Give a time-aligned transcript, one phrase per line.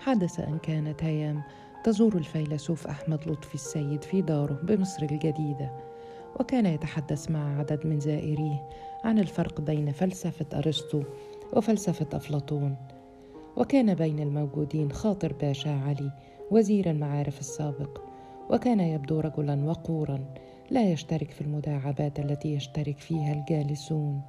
[0.00, 1.42] حدث أن كانت هيام
[1.84, 5.70] تزور الفيلسوف أحمد لطفي السيد في داره بمصر الجديدة
[6.40, 8.68] وكان يتحدث مع عدد من زائريه
[9.04, 11.02] عن الفرق بين فلسفة أرسطو
[11.52, 12.76] وفلسفة أفلاطون
[13.56, 16.10] وكان بين الموجودين خاطر باشا علي
[16.50, 18.00] وزير المعارف السابق
[18.50, 20.24] وكان يبدو رجلا وقورا
[20.70, 24.20] لا يشترك في المداعبات التي يشترك فيها الجالسون.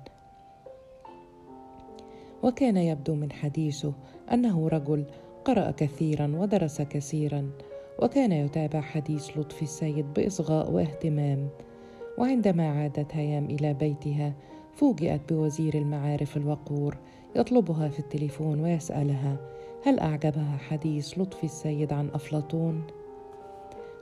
[2.44, 3.94] وكان يبدو من حديثه
[4.32, 5.06] أنه رجل
[5.46, 7.50] قرأ كثيرا ودرس كثيرا
[8.00, 11.50] وكان يتابع حديث لطفي السيد بإصغاء واهتمام.
[12.18, 14.34] وعندما عادت هيام إلى بيتها
[14.74, 16.98] فوجئت بوزير المعارف الوقور
[17.36, 19.38] يطلبها في التليفون ويسألها
[19.84, 22.84] هل أعجبها حديث لطفي السيد عن أفلاطون؟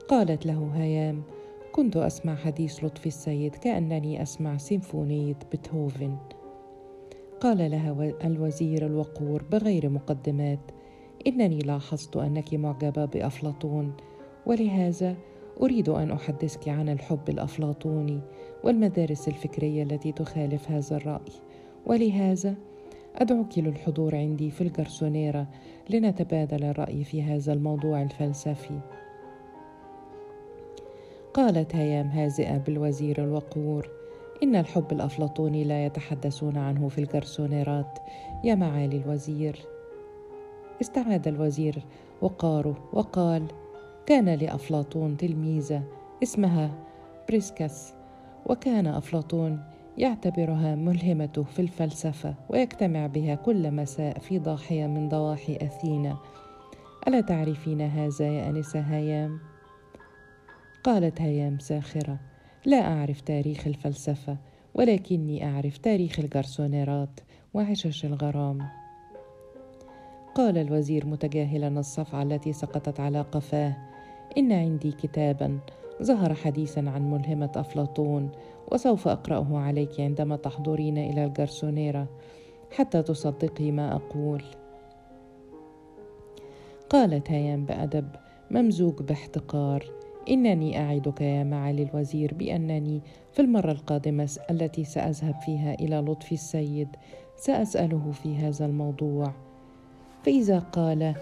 [0.08, 1.24] قالت له هيام
[1.72, 6.18] كنت أسمع حديث لطفي السيد كأنني أسمع سيمفونية بيتهوفن.
[7.40, 10.60] قال لها الوزير الوقور بغير مقدمات
[11.28, 13.94] إنني لاحظت أنك معجبة بأفلاطون
[14.46, 15.16] ولهذا
[15.62, 18.22] أريد أن أحدثك عن الحب الأفلاطوني
[18.64, 21.32] والمدارس الفكرية التي تخالف هذا الرأي.
[21.86, 22.56] ولهذا
[23.16, 25.48] أدعوك للحضور عندي في الجرسونيرا
[25.90, 28.80] لنتبادل الرأي في هذا الموضوع الفلسفي.
[31.34, 33.90] قالت هيام هازئة بالوزير الوقور
[34.44, 38.00] إن الحب الأفلاطوني لا يتحدثون عنه في الجرسونيرات
[38.44, 39.79] يا معالي الوزير.
[40.82, 41.86] استعاد الوزير
[42.22, 43.48] وقاره وقال
[44.06, 45.84] كان لأفلاطون تلميذة
[46.24, 46.72] اسمها
[47.30, 47.94] بريسكس
[48.46, 49.64] وكان أفلاطون
[49.98, 56.18] يعتبرها ملهمته في الفلسفة ويجتمع بها كل مساء في ضاحية من ضواحي أثينا
[57.08, 59.40] ألا تعرفين هذا يا أنسة هيام؟
[60.84, 62.20] قالت هيام ساخرة
[62.66, 64.38] لا أعرف تاريخ الفلسفة
[64.74, 67.20] ولكني أعرف تاريخ الجرسونيرات
[67.54, 68.60] وعشش الغرام
[70.40, 73.78] قال الوزير متجاهلا الصفعة التي سقطت على قفاه.
[74.38, 75.60] إن عندي كتابا.
[76.04, 78.30] ظهر حديثا عن ملهمة أفلاطون
[78.72, 82.08] وسوف أقرأه عليك عندما تحضرين إلى الجرسونيرا
[82.72, 84.44] حتى تصدقي ما أقول.
[86.90, 88.08] قالت هيام بأدب
[88.52, 89.86] ممزوج باحتقار.
[90.30, 93.02] إنني أعدك يا معالي الوزير بأنني
[93.32, 96.88] في المرة القادمة التي سأذهب فيها إلى لطفي السيد
[97.38, 99.49] سأسأله في هذا الموضوع.
[100.24, 101.16] فإذا قال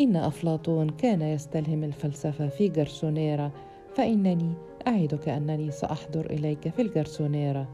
[0.00, 3.50] إن أفلاطون كان يستلهم الفلسفة في جرسونيرا
[3.94, 4.52] فإنني
[4.86, 7.66] أعدك أنني سأحضر إليك في الجرسونيرا.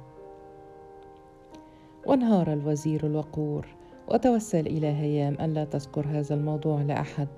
[2.07, 3.67] وانهار الوزير الوقور
[4.09, 7.29] وتوسل إلى هيام ألا تذكر هذا الموضوع لأحد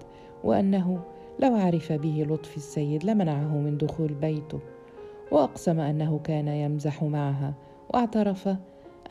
[0.45, 1.01] وأنه
[1.39, 4.61] لو عرف به لطفي السيد لمنعه من دخول بيته
[5.31, 7.55] وأقسم أنه كان يمزح معها
[7.95, 8.49] واعترف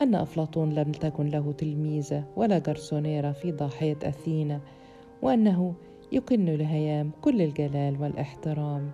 [0.02, 4.60] أن أفلاطون لم تكن له تلميذه ولا جرسونيره في ضاحية أثينا
[5.22, 5.74] وأنه
[6.12, 8.90] يكن لهيام كل الجلال والإحترام.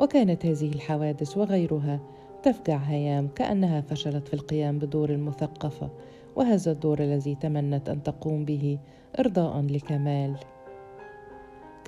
[0.00, 2.00] وكانت هذه الحوادث وغيرها
[2.42, 5.90] تفجع هيام كأنها فشلت في القيام بدور المثقفه
[6.36, 8.78] وهذا الدور الذي تمنت أن تقوم به
[9.18, 10.36] إرضاء لكمال.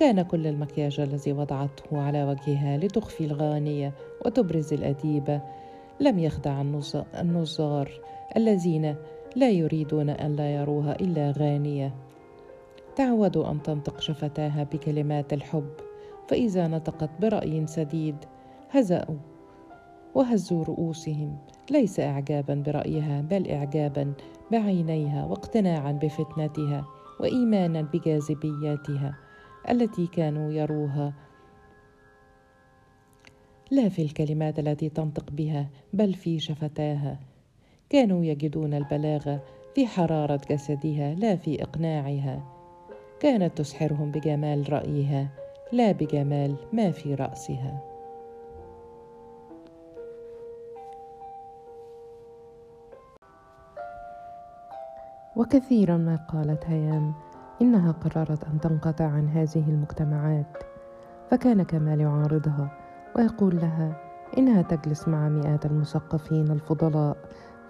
[0.01, 3.93] كان كل المكياج الذي وضعته على وجهها لتخفي الغانيه
[4.25, 5.41] وتبرز الاديبه
[5.99, 6.61] لم يخدع
[7.19, 7.91] النظار
[8.37, 8.95] الذين
[9.35, 11.93] لا يريدون أن لا يروها إلا غانية.
[12.95, 15.71] تعودوا أن تنطق شفتاها بكلمات الحب
[16.27, 18.15] فإذا نطقت برأي سديد
[18.71, 19.17] هزأوا
[20.15, 21.37] وهزوا رؤوسهم.
[21.71, 24.13] ليس اعجابا برأيها بل اعجابا
[24.51, 26.85] بعينيها واقتناعا بفتنتها
[27.19, 29.30] وايمانا بجاذبياتها.
[29.69, 31.13] التي كانوا يروها.
[33.71, 37.19] لا في الكلمات التي تنطق بها بل في شفتاها.
[37.89, 39.43] كانوا يجدون البلاغه
[39.75, 42.43] في حرارة جسدها لا في إقناعها.
[43.19, 45.27] كانت تسحرهم بجمال رأيها
[45.71, 47.91] لا بجمال ما في رأسها.
[55.35, 57.13] وكثيرا ما قالت هيام.
[57.61, 60.57] إنها قررت أن تنقطع عن هذه المجتمعات
[61.31, 62.71] فكان كمال يعارضها
[63.15, 63.95] ويقول لها
[64.37, 67.17] إنها تجلس مع مئات المثقفين الفضلاء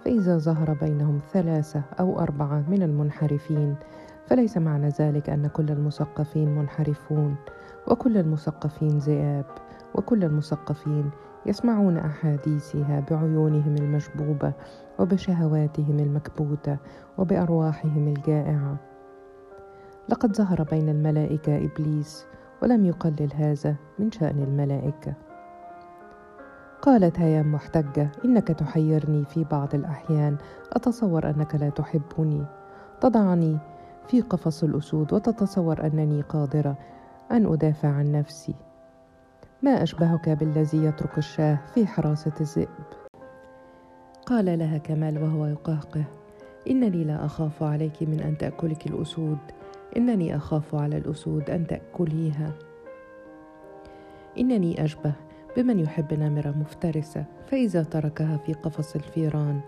[0.04, 3.76] فإذا ظهر بينهم ثلاثة أو أربعة من المنحرفين
[4.26, 7.36] فليس معنى ذلك أن كل المثقفين منحرفون
[7.88, 9.44] وكل المثقفين ذئاب
[9.94, 11.10] وكل المثقفين
[11.46, 14.52] يسمعون أحاديثها بعيونهم المشبوبة
[14.98, 16.76] وبشهواتهم المكبوتة
[17.18, 18.91] وبأرواحهم الجائعة.
[20.08, 22.26] لقد ظهر بين الملائكة إبليس
[22.62, 25.14] ولم يقلل هذا من شأن الملائكة.
[26.82, 30.36] قالت هيام محتجة إنك تحيرني في بعض الأحيان
[30.72, 32.44] أتصور أنك لا تحبني.
[33.00, 33.58] تضعني
[34.08, 36.76] في قفص الأسود وتتصور أنني قادرة
[37.30, 38.54] أن أدافع عن نفسي.
[39.62, 42.68] ما أشبهك بالذي يترك الشاه في حراسة الذئب؟
[44.26, 46.04] قال لها كمال وهو يقهقه
[46.70, 49.38] إنني لا أخاف عليك من أن تأكلك الأسود.
[49.96, 52.52] إنني أخاف على الأسود أن تأكليها.
[54.38, 55.12] إنني أشبه
[55.56, 59.60] بمن يحب نمرة مفترسة فإذا تركها في قفص الفيران.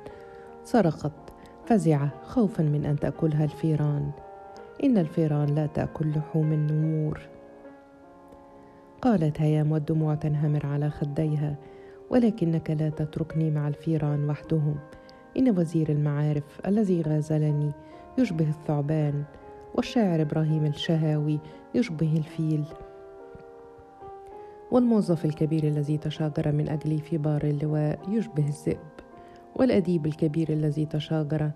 [0.65, 1.12] صرخت
[1.67, 4.11] فزعة خوفا من أن تأكلها الفيران.
[4.85, 7.21] إن الفيران لا تأكل لحوم النمور
[9.03, 11.56] قالت هيام والدموع تنهمر على خديها
[12.11, 14.76] ولكنك لا تتركني مع الفيران وحدهم.
[15.37, 17.73] إن وزير المعارف الذي غازلني
[18.19, 19.25] يشبه الثعبان.
[19.75, 21.41] والشاعر إبراهيم الشهاوي
[21.75, 22.65] يشبه الفيل.
[24.71, 28.79] والموظف الكبير الذي تشاجر من أجلي في بار اللواء يشبه الذئب
[29.56, 31.50] والأديب الكبير الذي تشاجر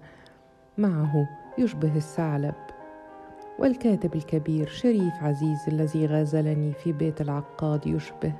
[0.79, 1.29] معه
[1.59, 2.55] يشبه الثعلب
[3.59, 8.33] والكاتب الكبير شريف عزيز الذي غازلني في بيت العقاد يشبه.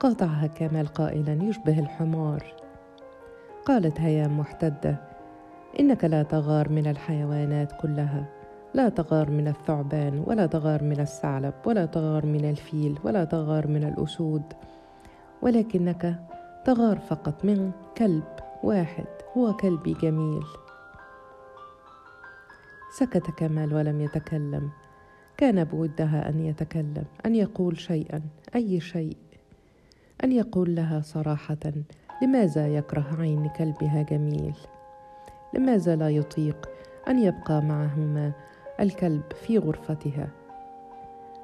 [0.00, 2.54] قاطعها كمال قائلا يشبه الحمار.
[3.64, 4.96] قالت هيام محتدة
[5.80, 8.39] إنك لا تغار من الحيوانات كلها.
[8.74, 13.84] لا تغار من الثعبان ولا تغار من الثعلب ولا تغار من الفيل ولا تغار من
[13.84, 14.42] الأسود.
[15.42, 16.20] ولكنك
[16.64, 18.24] تغار فقط من كلب
[18.62, 19.06] واحد
[19.36, 20.44] هو كلبي جميل.
[22.98, 24.70] سكت كمال ولم يتكلم.
[25.36, 28.22] كان بودها أن يتكلم أن يقول شيئا
[28.54, 29.16] أي شيء.
[30.24, 31.72] أن يقول لها صراحة
[32.22, 34.54] لماذا يكره عين كلبها جميل؟
[35.54, 36.68] لماذا لا يطيق
[37.08, 38.32] أن يبقى معهما
[38.80, 40.28] الكلب في غرفتها.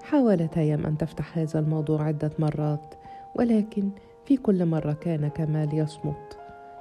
[0.03, 2.95] حاولت هيام أن تفتح هذا الموضوع عدة مرات
[3.35, 3.91] ولكن
[4.25, 6.39] في كل مرة كان كمال يصمت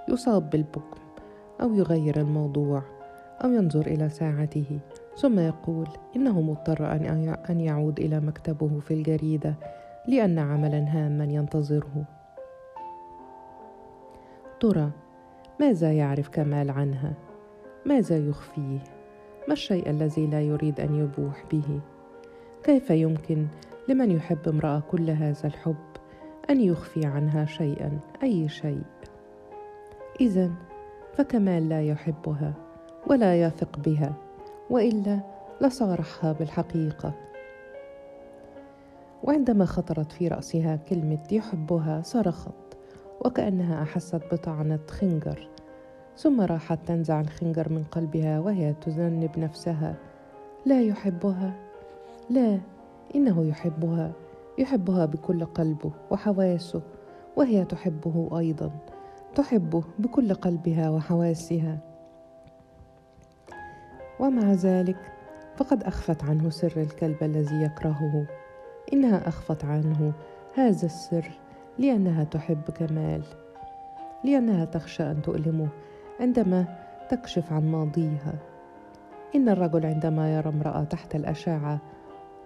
[0.10, 1.00] يصاب بالبكم
[1.62, 2.82] أو يغير الموضوع
[3.44, 4.80] أو ينظر إلى ساعته
[5.18, 6.92] ثم يقول إنه مضطر
[7.50, 9.56] أن يعود إلى مكتبه في الجريدة
[10.08, 12.06] لأن عملا هاما ينتظره.
[14.60, 14.92] ترى
[15.60, 17.14] ماذا يعرف كمال عنها؟
[17.86, 18.95] ماذا يخفيه؟
[19.48, 21.80] ما الشيء الذي لا يريد أن يبوح به؟
[22.64, 23.48] كيف يمكن
[23.90, 25.76] لمن يحب امرأة كل هذا الحب
[26.50, 28.84] أن يخفي عنها شيئا أي شيء؟
[30.22, 30.52] اذا
[31.14, 32.54] فكمال لا يحبها
[33.08, 34.14] ولا يثق بها
[34.70, 35.20] وإلا
[35.62, 37.14] لصارحها بالحقيقة.
[39.24, 42.54] وعندما خطرت في رأسها كلمة يحبها صرخت
[43.26, 45.50] وكأنها أحست بطعنة خنجر.
[46.18, 49.96] ثم راحت تنزع الخنجر من قلبها وهي تذنب نفسها.
[50.66, 51.54] لا يحبها.
[52.30, 52.60] لا
[53.16, 54.12] إنه يحبها.
[54.58, 56.82] يحبها بكل قلبه وحواسه
[57.36, 58.72] وهي تحبه أيضا.
[59.36, 61.78] تحبه بكل قلبها وحواسها.
[64.20, 64.98] ومع ذلك
[65.56, 68.26] فقد أخفت عنه سر الكلب الذي يكرهه.
[68.94, 70.14] إنها أخفت عنه
[70.56, 71.32] هذا السر
[71.80, 73.22] لأنها تحب كمال
[74.24, 75.68] لأنها تخشى أن تؤلمه.
[76.20, 76.66] عندما
[77.10, 78.34] تكشف عن ماضيها.
[79.36, 81.80] إن الرجل عندما يرى امرأة تحت الأشعة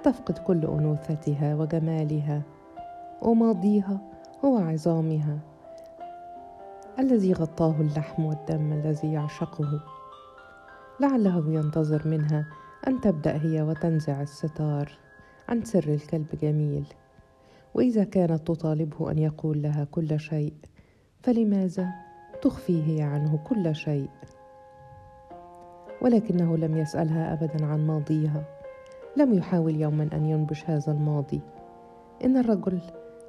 [0.03, 2.41] تفقد كل أنوثتها وجمالها
[3.21, 4.01] وماضيها
[4.45, 5.39] هو عظامها
[6.99, 9.81] الذي غطاه اللحم والدم الذي يعشقه.
[10.99, 12.45] لعله ينتظر منها
[12.87, 14.91] أن تبدأ هي وتنزع الستار
[15.49, 16.93] عن سر الكلب جميل.
[17.73, 20.53] وإذا كانت تطالبه أن يقول لها كل شيء
[21.21, 22.08] فلماذا؟
[22.41, 24.09] تخفي هي عنه كل شيء.
[26.01, 28.43] ولكنه لم يسألها ابدا عن ماضيها.
[29.17, 31.41] لم يحاول يوما أن ينبش هذا الماضي.
[32.25, 32.81] إن الرجل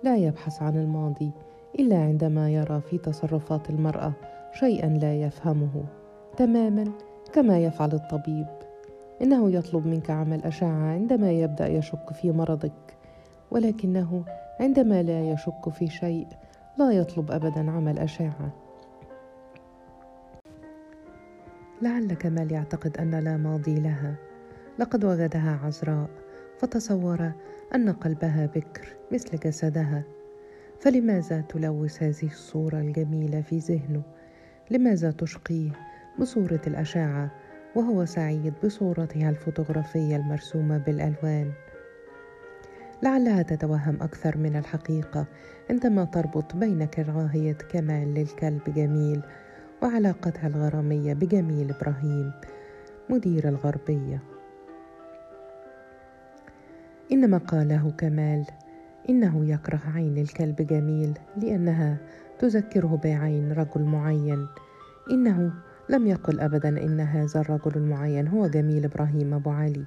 [0.03, 1.31] لا يبحث عن الماضي
[1.79, 4.13] إلا عندما يرى في تصرفات المرأة
[4.53, 5.85] شيئا لا يفهمه
[6.37, 6.85] تماما
[7.33, 8.47] كما يفعل الطبيب.
[9.23, 12.97] إنه يطلب منك عمل أشعة عندما يبدأ يشك في مرضك.
[13.51, 14.25] ولكنه
[14.61, 16.27] عندما لا يشك في شيء
[16.79, 18.51] لا يطلب ابدا عمل أشعة.
[21.83, 24.15] لعل كمال يعتقد أن لا ماضي لها.
[24.79, 26.11] لقد وجدها عذراء
[26.59, 27.33] فتصور
[27.75, 30.05] أن قلبها بكر مثل جسدها.
[30.81, 34.03] فلماذا تلوث هذه الصورة الجميلة في ذهنه؟
[34.71, 35.71] لماذا تشقيه
[36.19, 37.31] بصورة الأشعة
[37.77, 41.53] وهو سعيد بصورتها الفوتوغرافية المرسومة بالألوان؟
[43.03, 45.27] لعلها تتوهم أكثر من الحقيقة
[45.71, 49.23] عندما تربط بين كراهية كمال للكلب جميل
[49.83, 52.33] وعلاقتها الغرامية بجميل إبراهيم
[53.11, 54.23] مدير الغربية.
[57.13, 58.45] إنما قاله كمال
[59.09, 61.97] إنه يكره عين الكلب جميل لأنها
[62.39, 64.47] تذكره بعين رجل معين.
[65.11, 65.53] إنه
[65.89, 69.85] لم يقل ابدا إن هذا الرجل المعين هو جميل إبراهيم أبو علي.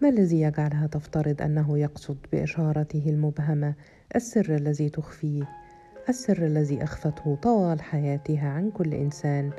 [0.00, 3.74] ما الذي يجعلها تفترض أنه يقصد بإشارته المبهمة
[4.16, 5.63] السر الذي تخفيه؟
[6.08, 9.50] السر الذي أخفته طوال حياتها عن كل إنسان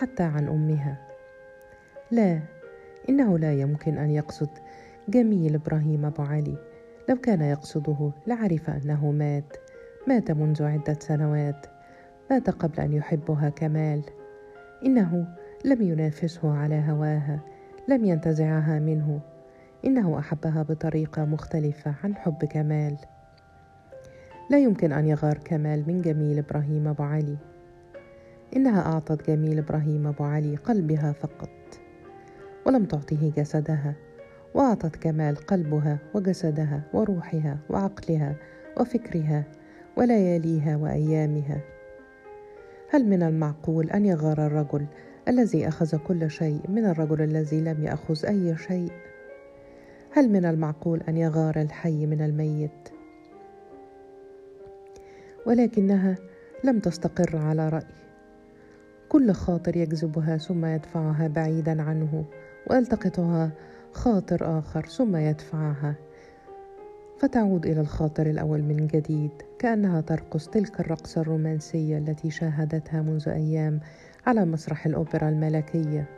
[0.00, 0.96] حتى عن أمها.
[2.10, 2.40] لا
[3.08, 4.48] إنه لا يمكن أن يقصد
[5.08, 6.56] جميل إبراهيم أبو علي.
[7.08, 9.56] لو كان يقصده لعرف أنه مات.
[10.08, 11.66] مات منذ عدة سنوات.
[12.30, 14.02] مات قبل أن يحبها كمال.
[14.86, 15.26] إنه
[15.64, 17.40] لم ينافسه على هواها
[17.88, 19.20] لم ينتزعها منه.
[19.84, 22.96] إنه أحبها بطريقة مختلفة عن حب كمال.
[24.50, 27.36] لا يمكن أن يغار كمال من جميل إبراهيم أبو علي.
[28.56, 31.50] إنها أعطت جميل إبراهيم أبو علي قلبها فقط
[32.66, 33.94] ولم تعطه جسدها
[34.54, 38.36] وأعطت كمال قلبها وجسدها وروحها وعقلها
[38.80, 39.44] وفكرها
[39.96, 41.60] ولياليها وأيامها.
[42.90, 44.86] هل من المعقول أن يغار الرجل
[45.28, 48.92] الذي أخذ كل شيء من الرجل الذي لم يأخذ أي شيء؟
[50.10, 52.88] هل من المعقول أن يغار الحي من الميت
[55.46, 56.16] ولكنها
[56.64, 57.94] لم تستقر على رأي.
[59.08, 62.24] كل خاطر يجذبها ثم يدفعها بعيدا عنه
[62.70, 63.50] ويلتقطها
[63.92, 65.94] خاطر آخر ثم يدفعها.
[67.18, 73.80] فتعود إلى الخاطر الأول من جديد كأنها ترقص تلك الرقصة الرومانسية التي شاهدتها منذ أيام
[74.26, 76.08] على مسرح الأوبرا الملكية.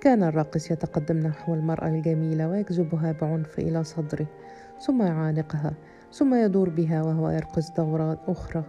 [0.00, 4.26] كان الراقص يتقدم نحو المرأة الجميلة ويجذبها بعنف إلى صدره
[4.80, 5.72] ثم يعانقها
[6.12, 8.64] ثم يدور بها وهو يرقص دورات أخرى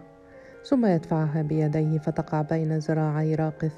[0.68, 3.72] ثم يدفعها بيديه فتقع بين ذراعي راقص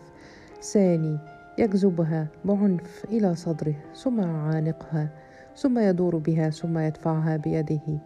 [0.63, 1.19] ثاني
[1.59, 5.09] يجذبها بعنف إلى صدره ثم يعانقها
[5.57, 7.99] ثم يدور بها ثم يدفعها بيده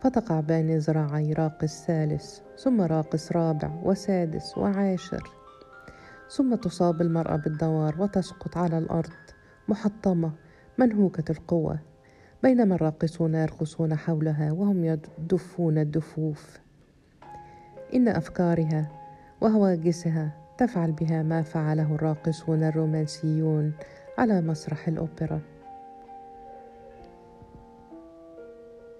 [0.00, 5.22] فتقع بين ذراعي راقص ثالث ثم راقص رابع وسادس وعاشر.
[6.30, 9.10] ثم تصاب المرأة بالدوار وتسقط على الأرض
[9.68, 10.32] محطمة
[10.78, 11.78] منهوكة القوة.
[12.42, 16.58] بينما الراقصون يرقصون حولها وهم يدفون الدفوف.
[17.94, 18.88] إن أفكارها
[19.40, 23.72] وهواجسها تفعل بها ما فعله الراقصون الرومانسيون
[24.18, 25.40] على مسرح الأوبرا.